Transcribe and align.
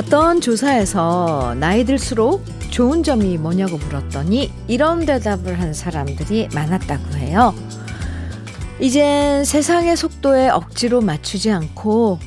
어떤 0.00 0.40
조사에서 0.40 1.54
나이 1.60 1.84
들수록 1.84 2.42
좋은 2.70 3.02
점이 3.02 3.36
뭐냐고 3.36 3.76
물었더니 3.76 4.50
이런 4.66 5.04
대답을 5.04 5.60
한 5.60 5.74
사람들이 5.74 6.48
많았다고 6.54 7.16
해요. 7.18 7.54
이젠 8.80 9.44
세상의 9.44 9.98
속도에 9.98 10.48
억지로 10.48 11.02
맞추지 11.02 11.50
않고 11.50 12.18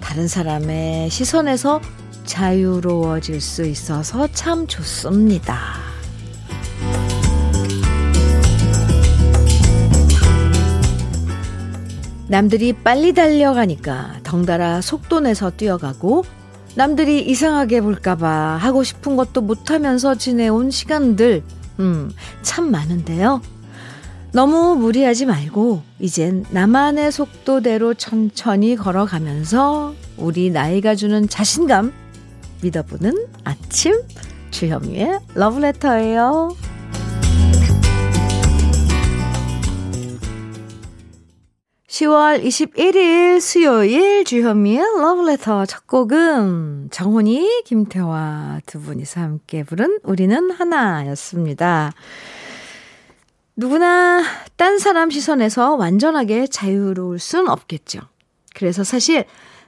다른 0.00 0.26
사람의 0.26 1.10
시선에서 1.10 1.80
자유로워질 2.24 3.40
수 3.40 3.66
있어서 3.66 4.26
참 4.32 4.66
좋습니다. 4.66 5.76
남들이 12.26 12.72
빨리 12.72 13.12
달려가니까 13.12 14.18
덩달아 14.24 14.80
속도 14.80 15.20
내서 15.20 15.50
뛰어가고 15.50 16.24
남들이 16.74 17.20
이상하게 17.20 17.82
볼까봐 17.82 18.28
하고 18.56 18.82
싶은 18.82 19.16
것도 19.16 19.42
못하면서 19.42 20.14
지내온 20.14 20.70
시간들, 20.70 21.42
음, 21.80 22.10
참 22.42 22.70
많은데요. 22.70 23.42
너무 24.32 24.74
무리하지 24.76 25.26
말고, 25.26 25.82
이젠 25.98 26.44
나만의 26.50 27.12
속도대로 27.12 27.92
천천히 27.92 28.76
걸어가면서 28.76 29.94
우리 30.16 30.50
나이가 30.50 30.94
주는 30.94 31.28
자신감 31.28 31.92
믿어보는 32.62 33.26
아침 33.44 34.00
주현미의 34.50 35.20
러브레터예요. 35.34 36.56
10월 42.02 42.42
21일 42.44 43.40
수요일 43.40 44.24
주현미의 44.24 44.80
러브레터 44.98 45.66
첫 45.66 45.86
곡은 45.86 46.88
정훈이, 46.90 47.62
김태화 47.64 48.60
두 48.66 48.80
분이서 48.80 49.20
함께 49.20 49.62
부른 49.62 50.00
우리는 50.02 50.50
하나였습니다. 50.50 51.92
누구나 53.54 54.24
딴 54.56 54.78
사람 54.78 55.10
시선에서 55.10 55.76
완전하게 55.76 56.48
자유로울 56.48 57.20
순 57.20 57.48
없겠죠. 57.48 58.00
그래서 58.54 58.82
사실 58.82 59.24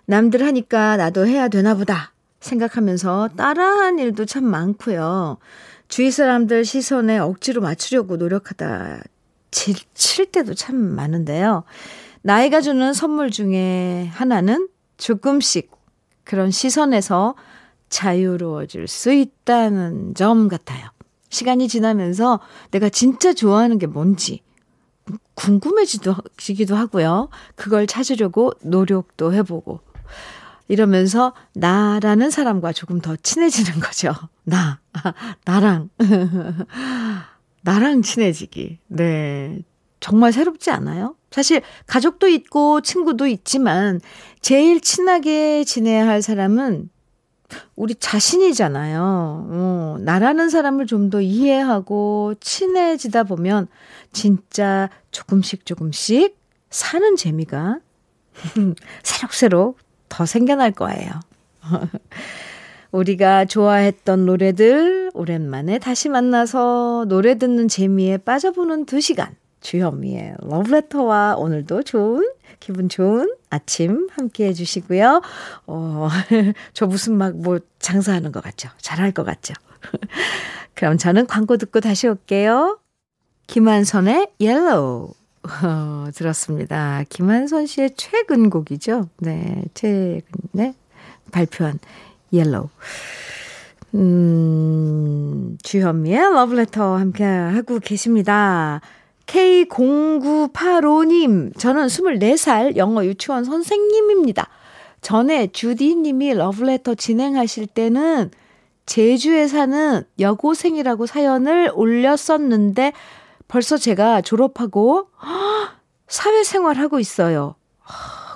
남들 0.06 0.44
하니까 0.44 0.96
나도 0.96 1.28
해야 1.28 1.46
되나 1.46 1.74
보다 1.74 2.12
생각하면서 2.40 3.30
따라한 3.36 4.00
일도 4.00 4.24
참 4.24 4.44
많고요. 4.44 5.38
주위 5.86 6.10
사람들 6.10 6.64
시선에 6.64 7.18
억지로 7.18 7.60
맞추려고 7.60 8.16
노력하다 8.16 9.02
칠, 9.52 9.76
칠 9.94 10.26
때도 10.26 10.54
참 10.54 10.76
많은데요. 10.76 11.62
나이가 12.26 12.62
주는 12.62 12.94
선물 12.94 13.30
중에 13.30 14.08
하나는 14.10 14.68
조금씩 14.96 15.70
그런 16.24 16.50
시선에서 16.50 17.34
자유로워질 17.90 18.88
수 18.88 19.12
있다는 19.12 20.14
점 20.14 20.48
같아요. 20.48 20.88
시간이 21.28 21.68
지나면서 21.68 22.40
내가 22.70 22.88
진짜 22.88 23.34
좋아하는 23.34 23.78
게 23.78 23.86
뭔지 23.86 24.40
궁금해지기도 25.34 26.74
하고요. 26.74 27.28
그걸 27.56 27.86
찾으려고 27.86 28.52
노력도 28.62 29.34
해보고 29.34 29.80
이러면서 30.68 31.34
나라는 31.52 32.30
사람과 32.30 32.72
조금 32.72 33.02
더 33.02 33.16
친해지는 33.16 33.80
거죠. 33.80 34.14
나, 34.44 34.80
나랑. 35.44 35.90
나랑 37.60 38.00
친해지기. 38.00 38.78
네. 38.86 39.62
정말 40.04 40.34
새롭지 40.34 40.70
않아요? 40.70 41.16
사실 41.30 41.62
가족도 41.86 42.28
있고 42.28 42.82
친구도 42.82 43.26
있지만 43.26 44.02
제일 44.42 44.82
친하게 44.82 45.64
지내야 45.64 46.06
할 46.06 46.20
사람은 46.20 46.90
우리 47.74 47.94
자신이잖아요. 47.94 49.00
어, 49.00 49.96
나라는 50.00 50.50
사람을 50.50 50.86
좀 50.86 51.08
더 51.08 51.22
이해하고 51.22 52.34
친해지다 52.38 53.24
보면 53.24 53.66
진짜 54.12 54.90
조금씩 55.10 55.64
조금씩 55.64 56.36
사는 56.68 57.16
재미가 57.16 57.78
새록새록 59.02 59.78
더 60.10 60.26
생겨날 60.26 60.72
거예요. 60.72 61.12
우리가 62.92 63.46
좋아했던 63.46 64.26
노래들 64.26 65.12
오랜만에 65.14 65.78
다시 65.78 66.10
만나서 66.10 67.06
노래 67.08 67.38
듣는 67.38 67.68
재미에 67.68 68.18
빠져보는 68.18 68.84
두 68.84 69.00
시간. 69.00 69.34
주현미의 69.64 70.34
러브레터와 70.40 71.36
오늘도 71.36 71.82
좋은 71.84 72.30
기분 72.60 72.88
좋은 72.90 73.34
아침 73.48 74.08
함께 74.12 74.46
해주시고요. 74.48 75.22
어, 75.66 76.08
저 76.74 76.86
무슨 76.86 77.16
막 77.16 77.34
뭐 77.34 77.58
장사하는 77.78 78.30
것 78.30 78.42
같죠? 78.44 78.68
잘할 78.78 79.10
것 79.12 79.24
같죠? 79.24 79.54
그럼 80.74 80.98
저는 80.98 81.26
광고 81.26 81.56
듣고 81.56 81.80
다시 81.80 82.06
올게요. 82.06 82.78
김한선의 83.46 84.32
Yellow 84.38 85.14
어, 85.62 86.06
들었습니다. 86.14 87.02
김한선 87.08 87.66
씨의 87.66 87.94
최근 87.96 88.50
곡이죠. 88.50 89.08
네, 89.18 89.62
최근에 89.72 90.22
네, 90.52 90.74
발표한 91.32 91.78
Yellow. 92.32 92.68
음, 93.94 95.56
주현미의 95.62 96.18
러브레터 96.34 96.96
함께 96.96 97.24
하고 97.24 97.78
계십니다. 97.78 98.82
K0985님, 99.26 101.58
저는 101.58 101.86
24살 101.86 102.76
영어 102.76 103.04
유치원 103.04 103.44
선생님입니다. 103.44 104.48
전에 105.00 105.48
주디님이 105.48 106.34
러브레터 106.34 106.94
진행하실 106.94 107.66
때는 107.68 108.30
제주에 108.86 109.48
사는 109.48 110.04
여고생이라고 110.18 111.06
사연을 111.06 111.70
올렸었는데 111.74 112.92
벌써 113.48 113.76
제가 113.76 114.20
졸업하고 114.22 115.08
사회생활 116.08 116.76
하고 116.76 117.00
있어요. 117.00 117.54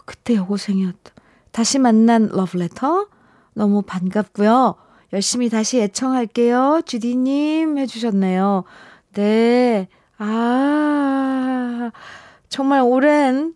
그때 0.04 0.34
여고생이었다. 0.34 1.12
다시 1.53 1.78
만난 1.78 2.28
러브레터 2.32 3.06
너무 3.54 3.82
반갑고요. 3.82 4.75
열심히 5.12 5.48
다시 5.48 5.81
애청할게요. 5.81 6.82
주디님 6.84 7.78
해주셨네요. 7.78 8.65
네. 9.15 9.88
아, 10.19 11.91
정말 12.49 12.83
오랜, 12.83 13.55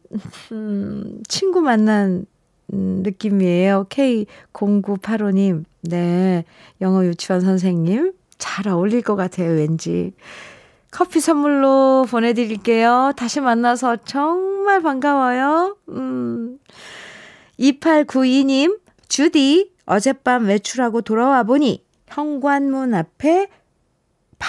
음, 0.53 1.23
친구 1.29 1.61
만난 1.61 2.27
음, 2.73 3.03
느낌이에요. 3.03 3.87
K0985님. 3.91 5.65
네. 5.83 6.45
영어 6.81 7.05
유치원 7.05 7.41
선생님. 7.41 8.13
잘 8.39 8.69
어울릴 8.69 9.03
것 9.03 9.17
같아요, 9.17 9.51
왠지. 9.51 10.13
커피 10.91 11.21
선물로 11.21 12.07
보내드릴게요. 12.11 13.13
다시 13.17 13.41
만나서 13.41 13.97
정말 14.05 14.81
반가워요. 14.83 15.77
음. 15.89 16.59
2892님, 17.59 18.79
주디, 19.09 19.73
어젯밤 19.87 20.47
외출하고 20.47 21.03
돌아와 21.03 21.43
보니 21.43 21.85
현관문 22.09 22.95
앞에 22.95 23.49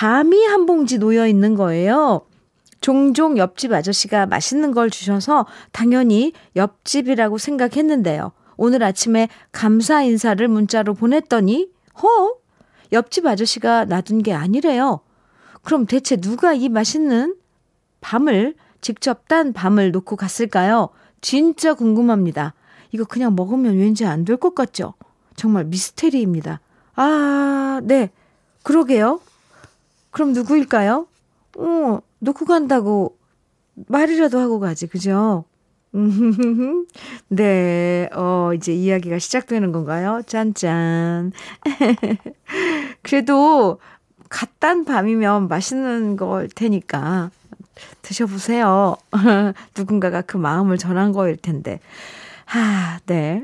밤이 0.04 0.44
한 0.48 0.66
봉지 0.66 0.98
놓여 0.98 1.28
있는 1.28 1.54
거예요. 1.54 2.22
종종 2.82 3.38
옆집 3.38 3.72
아저씨가 3.72 4.26
맛있는 4.26 4.72
걸 4.72 4.90
주셔서 4.90 5.46
당연히 5.72 6.34
옆집이라고 6.56 7.38
생각했는데요. 7.38 8.32
오늘 8.58 8.82
아침에 8.82 9.30
감사 9.52 10.02
인사를 10.02 10.46
문자로 10.48 10.96
보냈더니, 10.96 11.70
허? 12.02 12.08
옆집 12.92 13.28
아저씨가 13.28 13.86
놔둔 13.86 14.24
게 14.24 14.34
아니래요. 14.34 15.02
그럼 15.62 15.86
대체 15.86 16.16
누가 16.16 16.54
이 16.54 16.70
맛있는 16.70 17.36
밤을, 18.02 18.56
직접 18.82 19.28
딴 19.28 19.54
밤을 19.54 19.92
놓고 19.92 20.16
갔을까요? 20.16 20.90
진짜 21.22 21.76
궁금합니다. 21.76 22.56
이거 22.92 23.06
그냥 23.06 23.36
먹으면 23.36 23.78
왠지 23.78 24.06
안 24.08 24.26
될 24.26 24.38
것 24.38 24.56
같죠? 24.56 24.96
정말 25.36 25.66
미스테리입니다. 25.66 26.62
아, 26.96 27.80
네. 27.84 28.10
그러게요. 28.64 29.20
그럼 30.14 30.32
누구일까요? 30.34 31.08
어, 31.58 32.00
놓고 32.20 32.46
간다고 32.46 33.18
말이라도 33.88 34.40
하고 34.40 34.60
가지, 34.60 34.88
그죠? 34.88 35.44
네, 37.30 38.08
어, 38.14 38.52
이제 38.56 38.74
이야기가 38.74 39.20
시작되는 39.20 39.72
건가요? 39.72 40.22
짠짠. 40.26 41.32
그래도 43.02 43.80
갓단 44.30 44.86
밤이면 44.86 45.48
맛있는 45.48 46.16
걸 46.16 46.48
테니까 46.48 47.32
드셔보세요. 48.04 48.96
누군가가 49.76 50.22
그 50.22 50.38
마음을 50.38 50.78
전한 50.78 51.12
거일 51.12 51.38
텐데. 51.38 51.80
아, 52.54 53.00
네. 53.08 53.44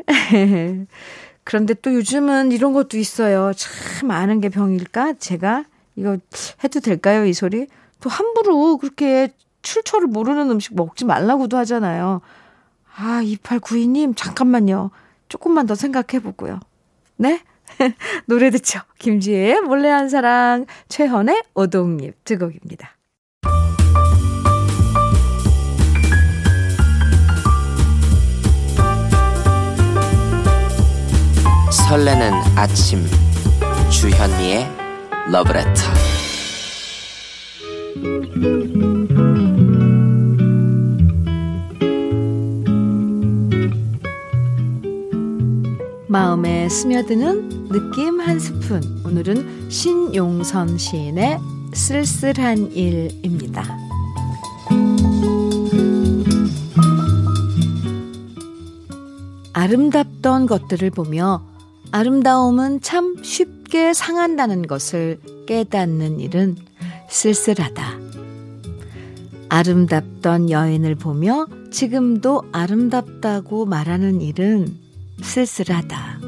그런데 1.43 1.73
또 1.73 1.93
요즘은 1.93 2.51
이런 2.51 2.73
것도 2.73 2.97
있어요. 2.97 3.53
참 3.55 4.11
아는 4.11 4.39
게 4.39 4.49
병일까? 4.49 5.13
제가 5.13 5.65
이거 5.99 6.17
해도 6.63 6.79
될까요? 6.79 7.25
이 7.25 7.33
소리? 7.33 7.67
또 7.99 8.09
함부로 8.09 8.77
그렇게 8.77 9.29
출처를 9.61 10.07
모르는 10.07 10.49
음식 10.49 10.75
먹지 10.75 11.03
말라고도 11.03 11.57
하잖아요. 11.57 12.21
아, 12.95 13.21
2892님, 13.21 14.15
잠깐만요. 14.15 14.91
조금만 15.27 15.65
더 15.65 15.75
생각해 15.75 16.23
보고요. 16.23 16.59
네? 17.17 17.43
노래 18.25 18.49
듣죠. 18.49 18.79
김지혜의 18.97 19.61
몰래 19.61 19.89
한 19.89 20.07
사랑, 20.09 20.65
최헌의 20.87 21.43
오동잎 21.53 22.23
두 22.23 22.37
곡입니다. 22.37 22.95
설레는 31.71 32.33
아침 32.55 33.05
주현미의 33.89 34.78
러브레터 35.31 35.81
마음에 46.07 46.67
스며드는 46.67 47.69
느낌 47.69 48.19
한 48.19 48.39
스푼. 48.39 48.81
오늘은 49.05 49.69
신용선 49.69 50.79
시인의 50.79 51.37
쓸쓸한 51.73 52.71
일입니다. 52.71 53.63
아름답던 59.53 60.47
것들을 60.47 60.89
보며 60.89 61.43
아름다움은 61.91 62.81
참 62.81 63.15
쉽 63.21 63.58
게 63.69 63.93
상한다는 63.93 64.67
것을 64.67 65.19
깨닫는 65.47 66.19
일은 66.19 66.57
쓸쓸하다. 67.09 67.99
아름답던 69.49 70.49
여인을 70.49 70.95
보며 70.95 71.47
지금도 71.71 72.43
아름답다고 72.51 73.65
말하는 73.65 74.21
일은 74.21 74.77
쓸쓸하다. 75.21 76.19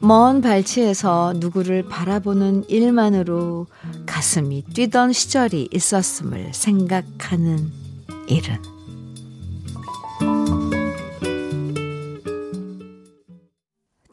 먼 0.00 0.40
발치에서 0.40 1.34
누구를 1.36 1.84
바라보는 1.88 2.68
일만으로 2.68 3.66
가슴이 4.06 4.64
뛰던 4.72 5.12
시절이 5.12 5.70
있었음을 5.72 6.54
생각하는 6.54 7.70
일은 8.28 8.77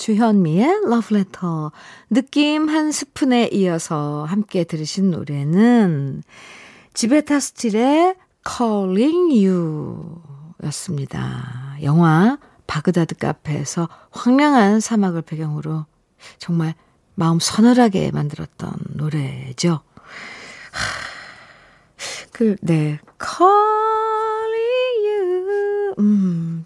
주현미의 0.05 0.81
러브레터 0.87 1.71
느낌 2.11 2.69
한 2.69 2.91
스푼에 2.91 3.49
이어서 3.51 4.23
함께 4.25 4.63
들으신 4.63 5.09
노래는 5.09 6.21
지베타 6.93 7.39
스틸의 7.39 8.15
Calling 8.47 9.47
You 9.47 10.21
였습니다. 10.65 11.75
영화 11.81 12.37
바그다드 12.67 13.15
카페에서 13.15 13.89
황량한 14.11 14.79
사막을 14.79 15.23
배경으로 15.23 15.87
정말 16.37 16.75
마음 17.15 17.39
서늘하게 17.39 18.11
만들었던 18.11 18.73
노래죠. 18.93 19.81
그, 22.31 22.57
네. 22.61 22.99
Calling 23.19 23.47
you. 25.07 25.95
음. 25.97 26.65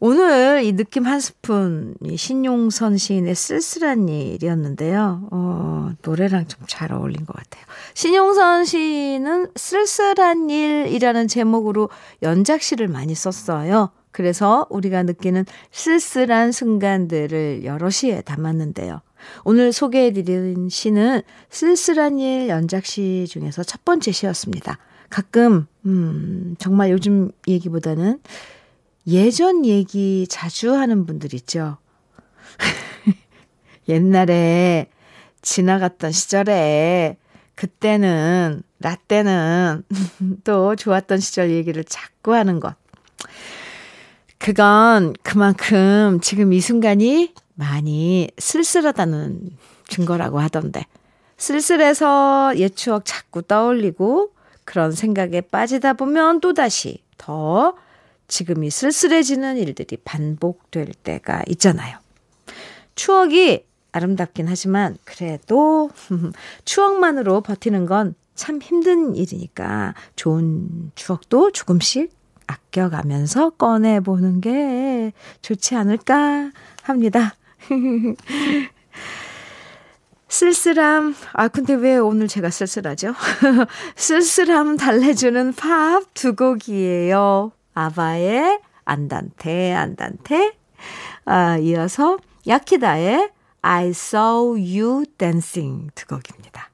오늘 0.00 0.62
이 0.62 0.72
느낌 0.74 1.06
한 1.06 1.18
스푼, 1.18 1.94
이 2.04 2.16
신용선 2.16 2.98
시인의 2.98 3.34
쓸쓸한 3.34 4.08
일이었는데요. 4.08 5.28
어, 5.32 5.90
노래랑 6.02 6.46
좀 6.46 6.58
잘 6.68 6.92
어울린 6.92 7.24
것 7.26 7.34
같아요. 7.34 7.64
신용선 7.94 8.64
시인은 8.64 9.48
쓸쓸한 9.56 10.50
일이라는 10.50 11.26
제목으로 11.26 11.88
연작시를 12.22 12.86
많이 12.86 13.14
썼어요. 13.14 13.90
그래서 14.12 14.66
우리가 14.70 15.02
느끼는 15.02 15.46
쓸쓸한 15.72 16.52
순간들을 16.52 17.64
여러 17.64 17.90
시에 17.90 18.20
담았는데요. 18.20 19.00
오늘 19.44 19.72
소개해드린 19.72 20.68
시는 20.68 21.22
쓸쓸한 21.50 22.18
일 22.20 22.48
연작시 22.48 23.26
중에서 23.28 23.64
첫 23.64 23.84
번째 23.84 24.12
시였습니다. 24.12 24.78
가끔, 25.10 25.66
음, 25.86 26.54
정말 26.58 26.90
요즘 26.90 27.30
얘기보다는 27.48 28.20
예전 29.08 29.64
얘기 29.64 30.26
자주 30.28 30.74
하는 30.74 31.06
분들 31.06 31.32
있죠. 31.34 31.78
옛날에 33.88 34.90
지나갔던 35.40 36.12
시절에 36.12 37.16
그때는, 37.54 38.62
나 38.76 38.96
때는 38.96 39.82
또 40.44 40.76
좋았던 40.76 41.18
시절 41.18 41.50
얘기를 41.50 41.82
자꾸 41.84 42.34
하는 42.34 42.60
것. 42.60 42.74
그건 44.38 45.14
그만큼 45.22 46.20
지금 46.22 46.52
이 46.52 46.60
순간이 46.60 47.34
많이 47.54 48.30
쓸쓸하다는 48.38 49.56
증거라고 49.88 50.38
하던데. 50.38 50.84
쓸쓸해서 51.38 52.52
옛 52.56 52.76
추억 52.76 53.04
자꾸 53.04 53.42
떠올리고 53.42 54.32
그런 54.64 54.92
생각에 54.92 55.40
빠지다 55.40 55.94
보면 55.94 56.40
또다시 56.40 57.02
더 57.16 57.74
지금 58.28 58.62
이 58.62 58.70
쓸쓸해지는 58.70 59.56
일들이 59.56 59.96
반복될 60.04 60.92
때가 61.02 61.42
있잖아요. 61.48 61.98
추억이 62.94 63.64
아름답긴 63.90 64.46
하지만 64.48 64.96
그래도 65.04 65.90
추억만으로 66.64 67.40
버티는 67.40 67.86
건 67.86 68.14
참 68.38 68.62
힘든 68.62 69.16
일이니까 69.16 69.94
좋은 70.14 70.92
추억도 70.94 71.50
조금씩 71.50 72.12
아껴가면서 72.46 73.50
꺼내보는 73.50 74.40
게 74.40 75.12
좋지 75.42 75.74
않을까 75.74 76.52
합니다. 76.82 77.34
쓸쓸함. 80.28 81.16
아, 81.32 81.48
근데 81.48 81.74
왜 81.74 81.96
오늘 81.96 82.28
제가 82.28 82.50
쓸쓸하죠? 82.50 83.12
쓸쓸함 83.96 84.76
달래주는 84.76 85.54
팝 85.54 86.04
두 86.14 86.36
곡이에요. 86.36 87.50
아바의 87.78 88.58
안단테, 88.84 89.72
안단테. 89.72 90.52
아, 91.24 91.58
이어서 91.58 92.18
야키다의 92.46 93.30
I 93.62 93.88
saw 93.90 94.58
you 94.58 95.04
dancing 95.16 95.88
두 95.94 96.06
곡입니다. 96.06 96.70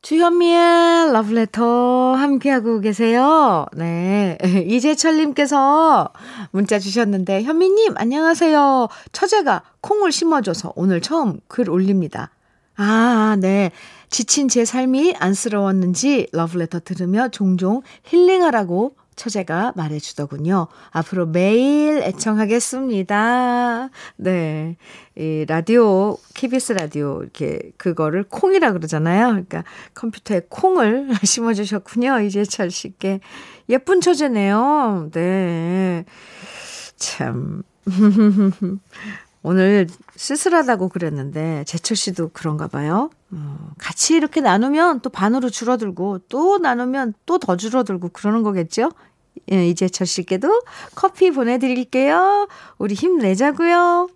주현미의 0.00 1.12
러브레터 1.12 2.14
함께하고 2.14 2.80
계세요. 2.80 3.66
네. 3.76 4.38
이재철님께서 4.66 6.10
문자 6.50 6.78
주셨는데, 6.78 7.42
현미님, 7.42 7.94
안녕하세요. 7.98 8.88
처제가 9.12 9.62
콩을 9.82 10.12
심어줘서 10.12 10.72
오늘 10.76 11.02
처음 11.02 11.40
글 11.46 11.68
올립니다. 11.68 12.30
아, 12.76 13.36
네. 13.38 13.70
지친 14.08 14.48
제 14.48 14.64
삶이 14.64 15.14
안쓰러웠는지 15.18 16.28
러브레터 16.32 16.80
들으며 16.80 17.28
종종 17.28 17.82
힐링하라고 18.04 18.96
처제가 19.16 19.72
말해주더군요. 19.76 20.68
앞으로 20.90 21.26
매일 21.26 22.02
애청하겠습니다. 22.02 23.90
네. 24.16 24.76
이 25.16 25.44
라디오, 25.46 26.16
KBS 26.34 26.72
라디오, 26.72 27.22
이렇게, 27.22 27.72
그거를 27.76 28.24
콩이라 28.24 28.72
그러잖아요. 28.72 29.28
그러니까 29.28 29.64
컴퓨터에 29.94 30.42
콩을 30.48 31.08
심어주셨군요. 31.22 32.20
이제철 32.20 32.70
씨께. 32.70 33.20
예쁜 33.68 34.00
처제네요. 34.00 35.10
네. 35.12 36.04
참. 36.96 37.62
오늘 39.42 39.88
쓸쓸하다고 40.16 40.88
그랬는데, 40.88 41.64
제철 41.64 41.96
씨도 41.96 42.30
그런가 42.32 42.68
봐요. 42.68 43.10
어, 43.32 43.70
같이 43.78 44.14
이렇게 44.14 44.40
나누면 44.40 45.00
또 45.00 45.10
반으로 45.10 45.50
줄어들고, 45.50 46.20
또 46.28 46.58
나누면 46.58 47.14
또 47.26 47.38
더 47.38 47.56
줄어들고 47.56 48.10
그러는 48.10 48.42
거겠죠? 48.42 48.90
예, 49.50 49.66
이제철 49.66 50.06
씨께도 50.06 50.62
커피 50.94 51.30
보내드릴게요. 51.30 52.46
우리 52.78 52.94
힘내자고요. 52.94 54.08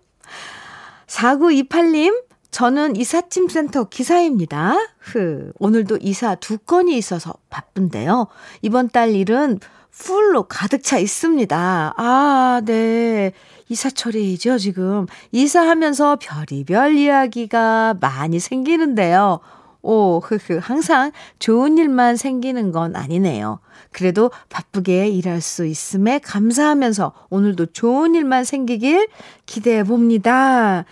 4928님, 1.07 2.23
저는 2.51 2.95
이삿짐 2.95 3.49
센터 3.49 3.85
기사입니다. 3.85 4.77
흐, 4.99 5.51
오늘도 5.59 5.97
이사 6.01 6.35
두 6.35 6.57
건이 6.57 6.97
있어서 6.97 7.33
바쁜데요. 7.49 8.27
이번 8.61 8.89
달 8.89 9.11
일은 9.15 9.59
풀로 9.91 10.43
가득 10.43 10.83
차 10.83 10.97
있습니다. 10.97 11.93
아, 11.97 12.61
네. 12.65 13.31
이사철이죠, 13.69 14.57
지금. 14.57 15.07
이사하면서 15.31 16.19
별이별 16.21 16.95
이야기가 16.95 17.95
많이 17.99 18.39
생기는데요. 18.39 19.39
오, 19.81 20.19
흐흐. 20.19 20.59
항상 20.61 21.11
좋은 21.39 21.77
일만 21.77 22.17
생기는 22.17 22.71
건 22.71 22.95
아니네요. 22.95 23.59
그래도 23.91 24.31
바쁘게 24.49 25.07
일할 25.07 25.41
수 25.41 25.65
있음에 25.65 26.19
감사하면서 26.19 27.13
오늘도 27.29 27.67
좋은 27.67 28.15
일만 28.15 28.43
생기길 28.43 29.07
기대해 29.45 29.83
봅니다. 29.83 30.85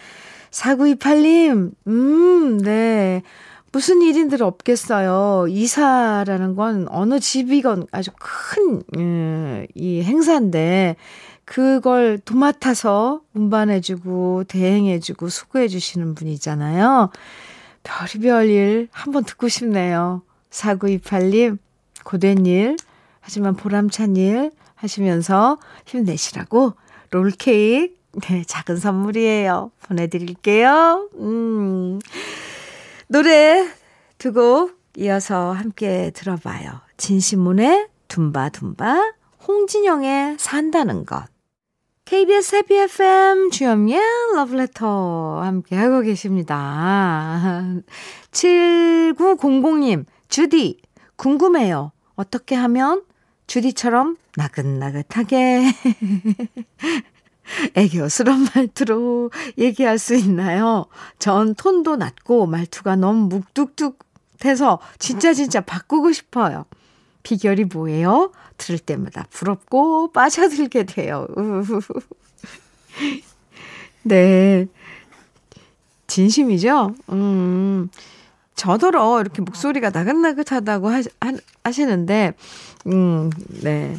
4928님, 0.52 1.72
음, 1.88 2.58
네. 2.60 3.22
무슨 3.76 4.02
일인들 4.02 4.42
없겠어요. 4.42 5.48
이사라는 5.50 6.56
건 6.56 6.88
어느 6.90 7.20
집이건 7.20 7.88
아주 7.92 8.10
큰, 8.18 8.82
음, 8.96 9.68
이 9.76 10.02
행사인데, 10.02 10.96
그걸 11.44 12.18
도맡아서 12.20 13.20
운반해주고, 13.34 14.46
대행해주고, 14.46 15.28
수고해주시는 15.28 16.16
분이잖아요. 16.16 17.10
별의별 17.84 18.48
일 18.48 18.88
한번 18.94 19.26
듣고 19.26 19.50
싶네요. 19.50 20.22
4928님, 20.52 21.58
고된 22.06 22.46
일, 22.46 22.78
하지만 23.20 23.58
보람찬 23.58 24.16
일 24.16 24.52
하시면서 24.76 25.58
힘내시라고 25.86 26.76
롤케이크, 27.12 27.94
네, 28.22 28.46
작은 28.48 28.78
선물이에요. 28.78 29.72
보내드릴게요. 29.82 31.10
음. 31.16 32.00
노래 33.16 33.66
두 34.18 34.34
곡 34.34 34.78
이어서 34.98 35.54
함께 35.54 36.12
들어봐요. 36.14 36.82
진시문의 36.98 37.88
둠바둠바, 38.10 39.14
홍진영의 39.48 40.36
산다는 40.38 41.06
것. 41.06 41.24
KBS 42.04 42.58
해피 42.58 42.76
FM 42.76 43.52
주현미의 43.52 44.02
러브레터 44.36 45.40
함께 45.42 45.78
하고 45.78 46.02
계십니다. 46.02 47.64
7900님, 48.32 50.04
주디, 50.28 50.82
궁금해요. 51.16 51.94
어떻게 52.16 52.56
하면 52.56 53.04
주디처럼 53.48 54.18
나긋나긋하게 54.36 55.72
애교스러운 57.76 58.48
말투로 58.56 59.32
얘기할 59.58 60.00
수 60.00 60.16
있나요? 60.16 60.86
전 61.20 61.56
톤도 61.56 61.96
낮고 61.96 62.48
말투가 62.48 62.96
너무 62.96 63.28
묵뚝뚝해서 63.28 64.80
진짜 65.00 65.34
진짜 65.34 65.62
바꾸고 65.62 66.12
싶어요. 66.12 66.66
비결이 67.24 67.66
뭐예요? 67.66 68.32
들을 68.58 68.80
때마다 68.80 69.26
부럽고 69.30 70.12
빠져들게 70.12 70.84
돼요. 70.84 71.28
네. 74.04 74.68
진심이죠? 76.08 76.96
음. 77.10 77.90
저더러 78.56 79.20
이렇게 79.20 79.42
목소리가 79.42 79.90
나긋나긋하다고 79.90 80.90
하, 80.90 81.02
하시는데, 81.64 82.34
음, 82.88 83.30
네. 83.64 83.98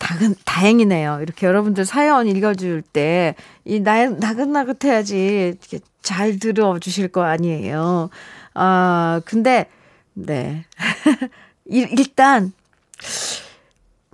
다근, 0.00 0.34
다행이네요. 0.44 1.20
이렇게 1.20 1.46
여러분들 1.46 1.84
사연 1.84 2.26
읽어줄 2.26 2.82
때, 2.82 3.36
이 3.64 3.80
나, 3.80 4.08
나긋나긋해야지 4.08 5.56
이렇게 5.60 5.78
잘 6.02 6.38
들어주실 6.38 7.08
거 7.08 7.22
아니에요. 7.22 8.08
아, 8.54 9.20
근데, 9.26 9.68
네. 10.14 10.64
일단, 11.66 12.52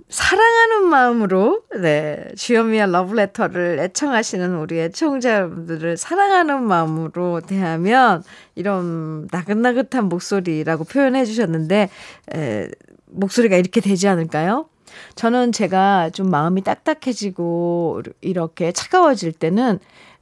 사랑하는 0.09 0.89
마음으로, 0.89 1.61
네, 1.81 2.27
주현미의 2.35 2.91
러브레터를 2.91 3.79
애청하시는 3.79 4.57
우리 4.57 4.79
애청자 4.79 5.35
여러분들을 5.35 5.95
사랑하는 5.95 6.63
마음으로 6.63 7.39
대하면 7.41 8.23
이런 8.55 9.27
나긋나긋한 9.31 10.05
목소리라고 10.09 10.83
표현해 10.83 11.23
주셨는데, 11.23 11.89
에, 12.35 12.67
목소리가 13.05 13.55
이렇게 13.55 13.79
되지 13.79 14.09
않을까요? 14.09 14.67
저는 15.15 15.51
제가 15.51 16.09
좀 16.11 16.29
마음이 16.29 16.61
딱딱해지고 16.63 18.01
이렇게 18.21 18.71
차가워질 18.71 19.33
때는 19.33 19.79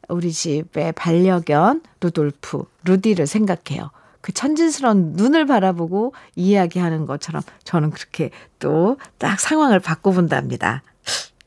우리 0.10 0.32
집의 0.32 0.94
반려견 0.94 1.82
루돌프, 2.02 2.64
루디를 2.86 3.28
생각해요. 3.28 3.90
그 4.22 4.32
천진스러운 4.34 5.14
눈을 5.14 5.46
바라보고 5.46 6.14
이야기하는 6.36 7.06
것처럼 7.06 7.42
저는 7.64 7.92
그렇게 7.92 8.32
또 8.60 8.98
딱 9.20 9.40
상황을 9.40 9.80
바꿔본답니다. 9.80 10.82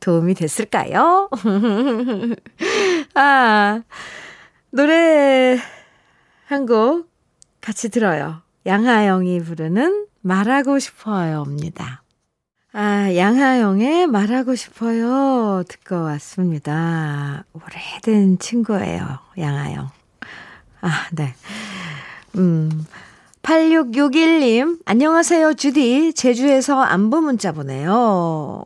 도움이 0.01 0.35
됐을까요? 0.35 1.29
아, 3.15 3.83
노래 4.71 5.59
한 6.47 6.67
곡 6.67 7.09
같이 7.61 7.89
들어요. 7.91 8.43
양하영이 8.67 9.41
부르는 9.41 10.07
말하고 10.21 10.79
싶어요입니다. 10.79 12.03
아, 12.73 13.15
양하영의 13.15 14.09
말하고 14.09 14.55
싶어요. 14.55 15.63
듣고 15.67 16.03
왔습니다. 16.03 17.45
오래된 17.55 18.39
친구예요. 18.39 19.19
양하영. 19.39 19.89
아, 20.83 21.09
네. 21.13 21.35
음. 22.37 22.87
8661님, 23.43 24.81
안녕하세요, 24.85 25.55
주디. 25.55 26.13
제주에서 26.13 26.83
안부 26.83 27.23
문자 27.23 27.53
보내요. 27.53 27.91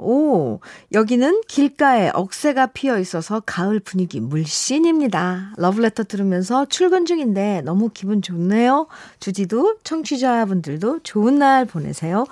오, 0.00 0.58
여기는 0.92 1.42
길가에 1.46 2.10
억새가 2.12 2.66
피어 2.68 2.98
있어서 2.98 3.38
가을 3.46 3.78
분위기 3.78 4.18
물씬입니다. 4.18 5.52
러브레터 5.56 6.02
들으면서 6.04 6.64
출근 6.64 7.06
중인데 7.06 7.60
너무 7.60 7.90
기분 7.94 8.22
좋네요. 8.22 8.88
주디도 9.20 9.76
청취자분들도 9.84 11.00
좋은 11.04 11.38
날 11.38 11.64
보내세요. 11.64 12.26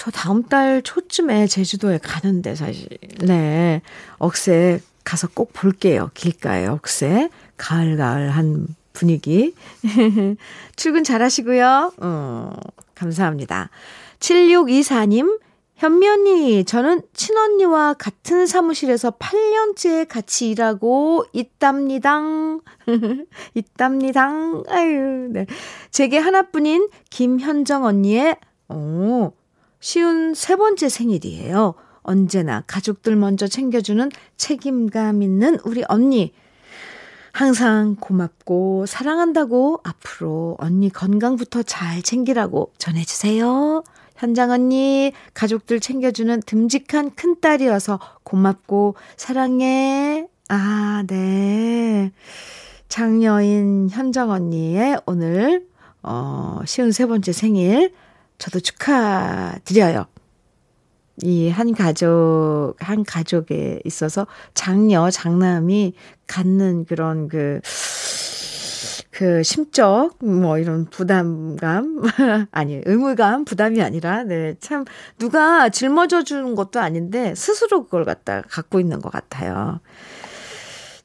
저 0.00 0.10
다음 0.10 0.44
달 0.44 0.80
초쯤에 0.80 1.46
제주도에 1.46 1.98
가는데 1.98 2.54
사실, 2.54 2.88
네. 3.18 3.82
억새 4.16 4.80
가서 5.04 5.28
꼭 5.28 5.52
볼게요. 5.52 6.10
길가에 6.14 6.64
억새. 6.68 7.28
가을가을한 7.58 8.68
분위기. 8.94 9.54
출근 10.76 11.04
잘 11.04 11.20
하시고요. 11.20 11.92
어, 12.00 12.52
감사합니다. 12.94 13.68
7624님, 14.20 15.38
현미 15.76 16.08
언니, 16.08 16.64
저는 16.64 17.02
친언니와 17.12 17.92
같은 17.92 18.46
사무실에서 18.46 19.10
8년째 19.10 20.08
같이 20.08 20.48
일하고 20.48 21.26
있답니다. 21.34 22.22
있답니다. 23.52 24.30
아유, 24.70 25.28
네. 25.30 25.44
제게 25.90 26.16
하나뿐인 26.16 26.88
김현정 27.10 27.84
언니의, 27.84 28.38
오, 28.70 29.32
쉬운 29.80 30.34
세 30.34 30.56
번째 30.56 30.88
생일이에요. 30.88 31.74
언제나 32.02 32.62
가족들 32.66 33.16
먼저 33.16 33.48
챙겨주는 33.48 34.10
책임감 34.36 35.22
있는 35.22 35.58
우리 35.64 35.82
언니. 35.88 36.32
항상 37.32 37.96
고맙고 37.98 38.86
사랑한다고 38.86 39.80
앞으로 39.84 40.56
언니 40.58 40.90
건강부터 40.90 41.62
잘 41.62 42.02
챙기라고 42.02 42.72
전해주세요. 42.76 43.84
현장 44.16 44.50
언니, 44.50 45.12
가족들 45.32 45.80
챙겨주는 45.80 46.42
듬직한 46.44 47.14
큰딸이어서 47.14 48.00
고맙고 48.22 48.96
사랑해. 49.16 50.26
아, 50.48 51.04
네. 51.06 52.12
장녀인 52.88 53.88
현정 53.88 54.30
언니의 54.30 55.00
오늘, 55.06 55.66
어, 56.02 56.60
쉬운 56.66 56.92
세 56.92 57.06
번째 57.06 57.32
생일, 57.32 57.94
저도 58.40 58.58
축하드려요. 58.60 60.06
이 61.22 61.50
한 61.50 61.74
가족, 61.74 62.74
한 62.78 63.04
가족에 63.04 63.80
있어서 63.84 64.26
장녀, 64.54 65.10
장남이 65.10 65.92
갖는 66.26 66.86
그런 66.86 67.28
그, 67.28 67.60
그 69.10 69.42
심적, 69.42 70.16
뭐 70.24 70.58
이런 70.58 70.86
부담감, 70.86 72.00
아니, 72.52 72.80
의무감, 72.86 73.44
부담이 73.44 73.82
아니라, 73.82 74.24
네, 74.24 74.54
참, 74.60 74.84
누가 75.18 75.68
짊어져 75.68 76.22
주는 76.24 76.54
것도 76.54 76.80
아닌데, 76.80 77.34
스스로 77.34 77.84
그걸 77.84 78.06
갖다 78.06 78.42
갖고 78.48 78.80
있는 78.80 79.00
것 79.02 79.12
같아요. 79.12 79.80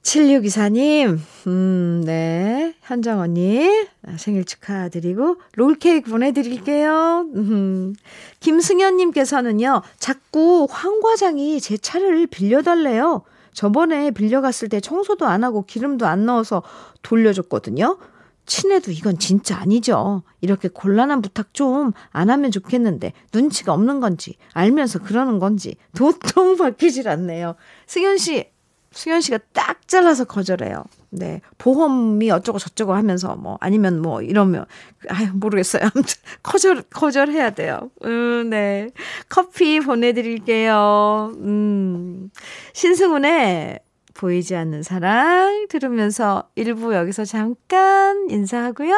7624님, 0.05 1.19
음, 1.47 2.03
네. 2.05 2.75
현정 2.81 3.19
언니, 3.21 3.87
생일 4.17 4.45
축하드리고, 4.45 5.37
롤케이크 5.55 6.11
보내드릴게요. 6.11 7.25
음. 7.33 7.95
김승현님께서는요, 8.39 9.81
자꾸 9.97 10.67
황 10.69 11.01
과장이 11.01 11.59
제 11.59 11.75
차를 11.77 12.27
빌려달래요. 12.27 13.23
저번에 13.53 14.11
빌려갔을 14.11 14.69
때 14.69 14.79
청소도 14.79 15.25
안 15.25 15.43
하고 15.43 15.65
기름도 15.65 16.05
안 16.05 16.25
넣어서 16.27 16.61
돌려줬거든요. 17.01 17.97
친해도 18.45 18.91
이건 18.91 19.17
진짜 19.17 19.57
아니죠. 19.57 20.21
이렇게 20.39 20.67
곤란한 20.67 21.23
부탁 21.23 21.51
좀 21.55 21.93
안 22.11 22.29
하면 22.29 22.51
좋겠는데 22.51 23.13
눈치가 23.33 23.73
없는 23.73 24.01
건지 24.01 24.35
알면서 24.53 24.99
그러는 24.99 25.39
건지 25.39 25.77
도통 25.95 26.57
바뀌질 26.57 27.07
않네요. 27.09 27.55
승현 27.87 28.17
씨 28.19 28.51
수현 28.95 29.19
씨가 29.19 29.39
딱 29.51 29.87
잘라서 29.87 30.23
거절해요. 30.23 30.85
네. 31.09 31.41
보험이 31.57 32.31
어쩌고 32.31 32.59
저쩌고 32.59 32.93
하면서 32.93 33.35
뭐 33.35 33.57
아니면 33.59 34.01
뭐 34.01 34.21
이러면 34.21 34.65
아유 35.09 35.27
모르겠어요. 35.33 35.83
아무튼 35.83 36.15
거절 36.41 36.83
거절해야 36.83 37.51
돼요. 37.51 37.91
음, 38.05 38.49
네. 38.49 38.89
커피 39.27 39.81
보내 39.81 40.13
드릴게요. 40.13 41.33
음. 41.35 42.31
신승훈의 42.73 43.79
보이지 44.13 44.55
않는 44.55 44.81
사랑 44.81 45.67
들으면서 45.67 46.49
1부 46.55 46.93
여기서 46.93 47.25
잠깐 47.25 48.29
인사하고요. 48.29 48.95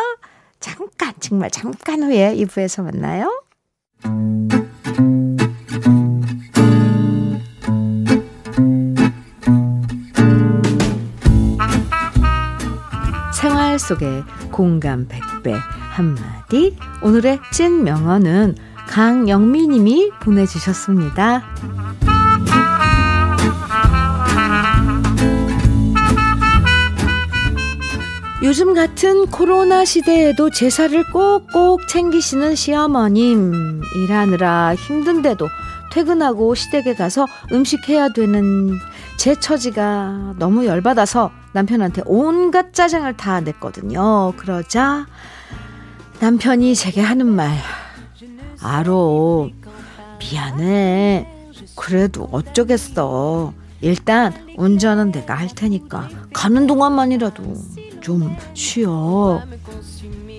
잠깐, 0.60 1.14
정말 1.20 1.50
잠깐 1.50 2.04
후에 2.04 2.36
2부에서 2.36 2.84
만나요. 2.84 3.32
생활 13.78 13.80
속의 13.80 14.24
공감 14.52 15.08
100배 15.08 15.54
한마디. 15.92 16.76
오늘의 17.02 17.40
찐 17.52 17.84
명언은 17.84 18.56
강영미 18.88 19.68
님이 19.68 20.12
보내주셨습니다. 20.22 21.44
요즘 28.44 28.74
같은 28.74 29.28
코로나 29.28 29.86
시대에도 29.86 30.50
제사를 30.50 31.04
꼭꼭 31.12 31.88
챙기시는 31.88 32.56
시어머님. 32.56 33.82
일하느라 33.96 34.76
힘든데도 34.76 35.48
퇴근하고 35.92 36.54
시댁에 36.56 36.96
가서 36.96 37.26
음식 37.52 37.90
해야 37.90 38.10
되는 38.10 38.78
제 39.18 39.36
처지가 39.40 40.36
너무 40.38 40.66
열받아서 40.66 41.32
남편한테 41.52 42.04
온갖 42.06 42.74
짜증을 42.74 43.18
다 43.18 43.42
냈거든요. 43.42 44.32
그러자 44.38 45.08
남편이 46.20 46.76
제게 46.76 47.02
하는 47.02 47.28
말. 47.28 47.58
알어. 48.62 49.50
미안해. 50.20 51.28
그래도 51.76 52.28
어쩌겠어. 52.32 53.54
일단 53.82 54.34
운전은 54.58 55.12
내가 55.12 55.36
할 55.36 55.48
테니까 55.48 56.10
가는 56.34 56.68
동안만이라도 56.68 57.44
좀 58.02 58.36
쉬어. 58.54 59.42